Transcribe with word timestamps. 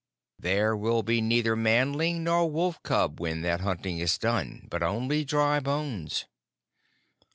"There 0.39 0.75
will 0.75 1.03
be 1.03 1.21
neither 1.21 1.55
Manling 1.55 2.23
nor 2.23 2.49
Wolf 2.49 2.81
cub 2.81 3.21
when 3.21 3.43
that 3.43 3.61
hunting 3.61 3.99
is 3.99 4.17
done, 4.17 4.65
but 4.71 4.81
only 4.81 5.23
dry 5.23 5.59
bones." 5.59 6.25